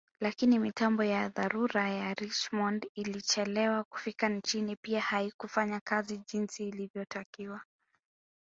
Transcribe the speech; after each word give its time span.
Lakini 0.21 0.59
mitambo 0.59 1.03
ya 1.03 1.29
dharura 1.29 1.89
ya 1.89 2.13
Richmond 2.13 2.87
ilichelewa 2.95 3.83
kufika 3.83 4.29
nchini 4.29 4.75
pia 4.75 5.01
haikufanya 5.01 5.79
kazi 5.79 6.17
jinsi 6.17 6.63
ilivyotakiwa 6.67 7.61